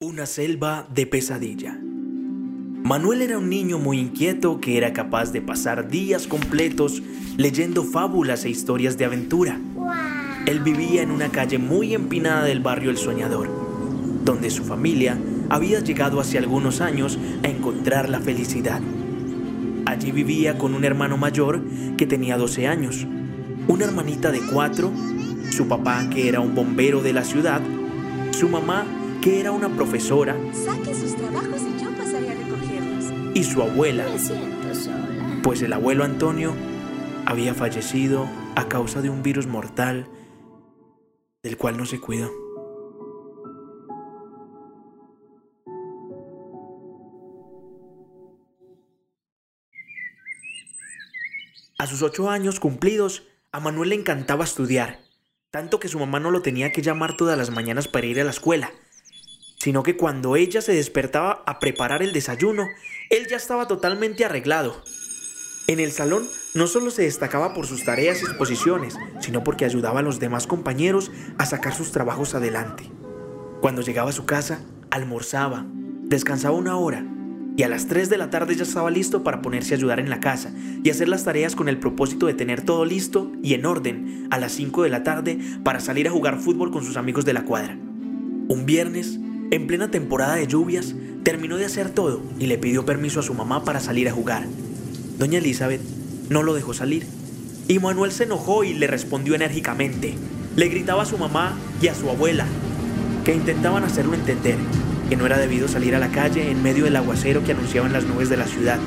Una 0.00 0.26
selva 0.26 0.86
de 0.94 1.08
pesadilla. 1.08 1.76
Manuel 1.76 3.20
era 3.20 3.36
un 3.36 3.50
niño 3.50 3.80
muy 3.80 3.98
inquieto 3.98 4.60
que 4.60 4.76
era 4.76 4.92
capaz 4.92 5.32
de 5.32 5.42
pasar 5.42 5.88
días 5.88 6.28
completos 6.28 7.02
leyendo 7.36 7.82
fábulas 7.82 8.44
e 8.44 8.48
historias 8.48 8.96
de 8.96 9.06
aventura. 9.06 9.58
Él 10.46 10.60
vivía 10.60 11.02
en 11.02 11.10
una 11.10 11.30
calle 11.30 11.58
muy 11.58 11.94
empinada 11.94 12.44
del 12.44 12.60
barrio 12.60 12.90
El 12.90 12.96
Soñador, 12.96 13.48
donde 14.24 14.50
su 14.50 14.62
familia 14.62 15.18
había 15.48 15.80
llegado 15.80 16.20
hace 16.20 16.38
algunos 16.38 16.80
años 16.80 17.18
a 17.42 17.48
encontrar 17.48 18.08
la 18.08 18.20
felicidad. 18.20 18.80
Allí 19.84 20.12
vivía 20.12 20.58
con 20.58 20.74
un 20.74 20.84
hermano 20.84 21.16
mayor 21.16 21.60
que 21.96 22.06
tenía 22.06 22.36
12 22.36 22.68
años, 22.68 23.04
una 23.66 23.86
hermanita 23.86 24.30
de 24.30 24.42
4, 24.52 24.92
su 25.50 25.66
papá 25.66 26.08
que 26.08 26.28
era 26.28 26.38
un 26.38 26.54
bombero 26.54 27.02
de 27.02 27.12
la 27.12 27.24
ciudad, 27.24 27.60
su 28.30 28.48
mamá 28.48 28.86
que 29.28 29.40
era 29.40 29.52
una 29.52 29.68
profesora. 29.68 30.34
Sus 30.54 31.14
trabajos 31.14 31.60
y 31.60 31.82
yo 31.82 31.90
pasaré 31.98 32.30
a 32.30 32.34
recogerlos. 32.34 33.36
Y 33.36 33.44
su 33.44 33.60
abuela. 33.60 34.06
Me 34.08 34.18
siento 34.18 34.74
sola. 34.74 35.40
Pues 35.42 35.60
el 35.60 35.74
abuelo 35.74 36.04
Antonio 36.04 36.54
había 37.26 37.52
fallecido 37.52 38.26
a 38.56 38.68
causa 38.68 39.02
de 39.02 39.10
un 39.10 39.22
virus 39.22 39.46
mortal 39.46 40.08
del 41.42 41.58
cual 41.58 41.76
no 41.76 41.84
se 41.84 42.00
cuidó. 42.00 42.30
A 51.78 51.86
sus 51.86 52.00
ocho 52.00 52.30
años 52.30 52.60
cumplidos, 52.60 53.24
a 53.52 53.60
Manuel 53.60 53.90
le 53.90 53.94
encantaba 53.96 54.44
estudiar, 54.44 55.00
tanto 55.50 55.78
que 55.78 55.88
su 55.88 55.98
mamá 55.98 56.18
no 56.18 56.30
lo 56.30 56.40
tenía 56.40 56.72
que 56.72 56.80
llamar 56.80 57.14
todas 57.14 57.36
las 57.36 57.50
mañanas 57.50 57.88
para 57.88 58.06
ir 58.06 58.20
a 58.20 58.24
la 58.24 58.30
escuela, 58.30 58.72
sino 59.68 59.82
que 59.82 59.98
cuando 59.98 60.34
ella 60.34 60.62
se 60.62 60.72
despertaba 60.72 61.42
a 61.44 61.58
preparar 61.58 62.02
el 62.02 62.14
desayuno, 62.14 62.68
él 63.10 63.26
ya 63.28 63.36
estaba 63.36 63.68
totalmente 63.68 64.24
arreglado. 64.24 64.82
En 65.66 65.78
el 65.78 65.92
salón 65.92 66.26
no 66.54 66.66
solo 66.66 66.90
se 66.90 67.02
destacaba 67.02 67.52
por 67.52 67.66
sus 67.66 67.84
tareas 67.84 68.22
y 68.22 68.24
exposiciones, 68.24 68.96
sino 69.20 69.44
porque 69.44 69.66
ayudaba 69.66 70.00
a 70.00 70.02
los 70.02 70.20
demás 70.20 70.46
compañeros 70.46 71.10
a 71.36 71.44
sacar 71.44 71.74
sus 71.74 71.92
trabajos 71.92 72.34
adelante. 72.34 72.90
Cuando 73.60 73.82
llegaba 73.82 74.08
a 74.08 74.14
su 74.14 74.24
casa, 74.24 74.64
almorzaba, 74.90 75.66
descansaba 76.04 76.56
una 76.56 76.78
hora 76.78 77.04
y 77.54 77.62
a 77.62 77.68
las 77.68 77.88
3 77.88 78.08
de 78.08 78.16
la 78.16 78.30
tarde 78.30 78.56
ya 78.56 78.62
estaba 78.62 78.90
listo 78.90 79.22
para 79.22 79.42
ponerse 79.42 79.74
a 79.74 79.76
ayudar 79.76 80.00
en 80.00 80.08
la 80.08 80.20
casa 80.20 80.50
y 80.82 80.88
hacer 80.88 81.10
las 81.10 81.24
tareas 81.24 81.54
con 81.54 81.68
el 81.68 81.78
propósito 81.78 82.24
de 82.24 82.32
tener 82.32 82.62
todo 82.62 82.86
listo 82.86 83.30
y 83.42 83.52
en 83.52 83.66
orden 83.66 84.28
a 84.30 84.38
las 84.38 84.52
5 84.52 84.84
de 84.84 84.88
la 84.88 85.02
tarde 85.02 85.38
para 85.62 85.80
salir 85.80 86.08
a 86.08 86.10
jugar 86.10 86.38
fútbol 86.38 86.70
con 86.70 86.84
sus 86.84 86.96
amigos 86.96 87.26
de 87.26 87.34
la 87.34 87.44
cuadra. 87.44 87.76
Un 88.48 88.64
viernes, 88.64 89.20
en 89.50 89.66
plena 89.66 89.90
temporada 89.90 90.34
de 90.34 90.46
lluvias, 90.46 90.94
terminó 91.22 91.56
de 91.56 91.64
hacer 91.64 91.90
todo 91.90 92.22
y 92.38 92.46
le 92.46 92.58
pidió 92.58 92.84
permiso 92.84 93.20
a 93.20 93.22
su 93.22 93.34
mamá 93.34 93.64
para 93.64 93.80
salir 93.80 94.08
a 94.08 94.12
jugar. 94.12 94.44
Doña 95.18 95.38
Elizabeth 95.38 95.80
no 96.28 96.42
lo 96.42 96.54
dejó 96.54 96.74
salir 96.74 97.06
y 97.66 97.78
Manuel 97.78 98.12
se 98.12 98.24
enojó 98.24 98.64
y 98.64 98.74
le 98.74 98.86
respondió 98.86 99.34
enérgicamente. 99.34 100.14
Le 100.56 100.68
gritaba 100.68 101.02
a 101.02 101.06
su 101.06 101.18
mamá 101.18 101.56
y 101.80 101.88
a 101.88 101.94
su 101.94 102.10
abuela, 102.10 102.46
que 103.24 103.34
intentaban 103.34 103.84
hacerlo 103.84 104.14
entender 104.14 104.56
que 105.08 105.16
no 105.16 105.24
era 105.24 105.38
debido 105.38 105.68
salir 105.68 105.94
a 105.94 105.98
la 105.98 106.08
calle 106.08 106.50
en 106.50 106.62
medio 106.62 106.84
del 106.84 106.96
aguacero 106.96 107.42
que 107.42 107.52
anunciaban 107.52 107.92
las 107.92 108.04
nubes 108.04 108.28
de 108.28 108.36
la 108.36 108.46
ciudad. 108.46 108.78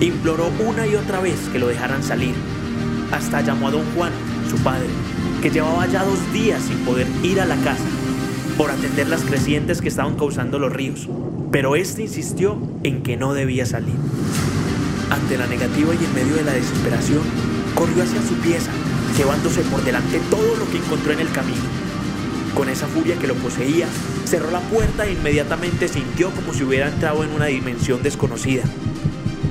Imploró 0.00 0.50
una 0.66 0.86
y 0.86 0.96
otra 0.96 1.20
vez 1.20 1.38
que 1.50 1.58
lo 1.58 1.68
dejaran 1.68 2.02
salir. 2.02 2.34
Hasta 3.10 3.40
llamó 3.40 3.68
a 3.68 3.70
don 3.70 3.84
Juan, 3.94 4.12
su 4.50 4.56
padre, 4.58 4.88
que 5.40 5.50
llevaba 5.50 5.86
ya 5.86 6.04
dos 6.04 6.18
días 6.32 6.62
sin 6.62 6.78
poder 6.78 7.06
ir 7.22 7.40
a 7.40 7.46
la 7.46 7.56
casa 7.56 8.01
por 8.56 8.70
atender 8.70 9.08
las 9.08 9.22
crecientes 9.22 9.80
que 9.80 9.88
estaban 9.88 10.16
causando 10.16 10.58
los 10.58 10.72
ríos. 10.72 11.08
Pero 11.50 11.76
este 11.76 12.02
insistió 12.02 12.58
en 12.82 13.02
que 13.02 13.16
no 13.16 13.34
debía 13.34 13.66
salir. 13.66 13.94
Ante 15.10 15.36
la 15.36 15.46
negativa 15.46 15.94
y 15.94 16.04
en 16.04 16.14
medio 16.14 16.34
de 16.36 16.44
la 16.44 16.52
desesperación, 16.52 17.22
corrió 17.74 18.02
hacia 18.02 18.22
su 18.22 18.34
pieza, 18.36 18.70
llevándose 19.16 19.62
por 19.62 19.82
delante 19.84 20.20
todo 20.30 20.56
lo 20.56 20.70
que 20.70 20.78
encontró 20.78 21.12
en 21.12 21.20
el 21.20 21.30
camino. 21.32 21.60
Con 22.54 22.68
esa 22.68 22.86
furia 22.86 23.16
que 23.16 23.26
lo 23.26 23.34
poseía, 23.34 23.86
cerró 24.24 24.50
la 24.50 24.60
puerta 24.60 25.06
e 25.06 25.12
inmediatamente 25.12 25.88
sintió 25.88 26.30
como 26.30 26.52
si 26.52 26.64
hubiera 26.64 26.88
entrado 26.88 27.24
en 27.24 27.30
una 27.30 27.46
dimensión 27.46 28.02
desconocida. 28.02 28.62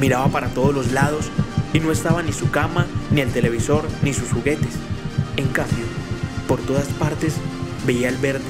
Miraba 0.00 0.28
para 0.28 0.48
todos 0.48 0.74
los 0.74 0.92
lados 0.92 1.26
y 1.72 1.80
no 1.80 1.92
estaba 1.92 2.22
ni 2.22 2.32
su 2.32 2.50
cama, 2.50 2.86
ni 3.10 3.20
el 3.20 3.30
televisor, 3.30 3.84
ni 4.02 4.12
sus 4.12 4.30
juguetes. 4.30 4.74
En 5.36 5.48
cambio, 5.48 5.84
por 6.48 6.60
todas 6.60 6.86
partes 6.88 7.34
veía 7.86 8.08
el 8.08 8.16
verde. 8.16 8.44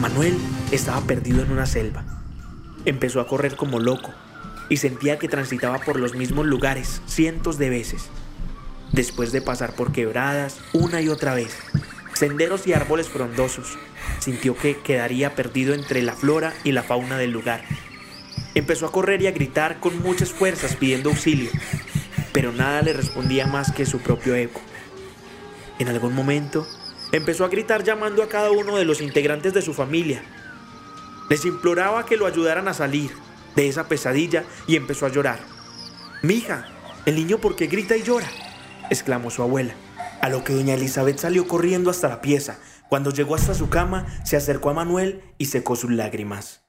Manuel 0.00 0.36
estaba 0.72 1.00
perdido 1.02 1.42
en 1.42 1.52
una 1.52 1.66
selva. 1.66 2.04
Empezó 2.84 3.20
a 3.20 3.28
correr 3.28 3.56
como 3.56 3.78
loco 3.78 4.12
y 4.68 4.78
sentía 4.78 5.18
que 5.18 5.28
transitaba 5.28 5.78
por 5.78 5.98
los 5.98 6.14
mismos 6.14 6.46
lugares 6.46 7.00
cientos 7.06 7.58
de 7.58 7.70
veces. 7.70 8.06
Después 8.92 9.32
de 9.32 9.40
pasar 9.40 9.74
por 9.74 9.92
quebradas 9.92 10.60
una 10.72 11.00
y 11.00 11.08
otra 11.08 11.34
vez, 11.34 11.56
senderos 12.14 12.66
y 12.66 12.72
árboles 12.72 13.08
frondosos, 13.08 13.78
sintió 14.18 14.56
que 14.56 14.78
quedaría 14.78 15.34
perdido 15.34 15.74
entre 15.74 16.02
la 16.02 16.14
flora 16.14 16.52
y 16.64 16.72
la 16.72 16.82
fauna 16.82 17.16
del 17.16 17.30
lugar. 17.30 17.64
Empezó 18.54 18.86
a 18.86 18.92
correr 18.92 19.22
y 19.22 19.26
a 19.26 19.32
gritar 19.32 19.80
con 19.80 20.00
muchas 20.02 20.32
fuerzas 20.32 20.76
pidiendo 20.76 21.10
auxilio, 21.10 21.50
pero 22.32 22.52
nada 22.52 22.82
le 22.82 22.92
respondía 22.92 23.46
más 23.46 23.72
que 23.72 23.86
su 23.86 23.98
propio 24.00 24.34
eco. 24.34 24.60
En 25.78 25.88
algún 25.88 26.14
momento, 26.14 26.66
empezó 27.16 27.44
a 27.44 27.48
gritar 27.48 27.84
llamando 27.84 28.22
a 28.22 28.28
cada 28.28 28.50
uno 28.50 28.76
de 28.76 28.84
los 28.84 29.00
integrantes 29.00 29.54
de 29.54 29.62
su 29.62 29.72
familia. 29.72 30.24
Les 31.30 31.44
imploraba 31.44 32.04
que 32.04 32.16
lo 32.16 32.26
ayudaran 32.26 32.66
a 32.66 32.74
salir 32.74 33.10
de 33.54 33.68
esa 33.68 33.88
pesadilla 33.88 34.44
y 34.66 34.76
empezó 34.76 35.06
a 35.06 35.10
llorar. 35.10 35.38
Mija, 36.22 36.66
el 37.06 37.14
niño 37.14 37.38
por 37.38 37.54
qué 37.54 37.66
grita 37.66 37.96
y 37.96 38.02
llora, 38.02 38.28
exclamó 38.90 39.30
su 39.30 39.42
abuela. 39.42 39.74
A 40.20 40.28
lo 40.28 40.42
que 40.42 40.54
doña 40.54 40.74
Elizabeth 40.74 41.18
salió 41.18 41.46
corriendo 41.46 41.90
hasta 41.90 42.08
la 42.08 42.20
pieza. 42.20 42.58
Cuando 42.88 43.10
llegó 43.10 43.34
hasta 43.34 43.54
su 43.54 43.68
cama, 43.68 44.06
se 44.24 44.36
acercó 44.36 44.70
a 44.70 44.74
Manuel 44.74 45.22
y 45.38 45.46
secó 45.46 45.76
sus 45.76 45.90
lágrimas. 45.90 46.62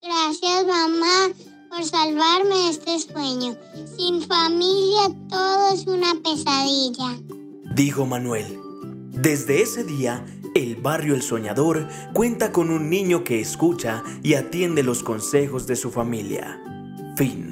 Gracias, 0.00 0.66
mamá, 0.66 1.28
por 1.70 1.84
salvarme 1.84 2.54
de 2.54 2.70
este 2.70 2.98
sueño. 3.00 3.56
Sin 3.96 4.22
familia 4.22 5.08
todo 5.28 5.74
es 5.74 5.86
una 5.86 6.14
pesadilla. 6.22 7.18
Dijo 7.74 8.06
Manuel. 8.06 8.71
Desde 9.12 9.60
ese 9.60 9.84
día, 9.84 10.24
el 10.54 10.76
barrio 10.76 11.14
El 11.14 11.20
Soñador 11.20 11.86
cuenta 12.14 12.50
con 12.50 12.70
un 12.70 12.88
niño 12.88 13.24
que 13.24 13.40
escucha 13.40 14.02
y 14.22 14.34
atiende 14.34 14.82
los 14.82 15.02
consejos 15.02 15.66
de 15.66 15.76
su 15.76 15.90
familia. 15.90 16.58
Fin. 17.16 17.51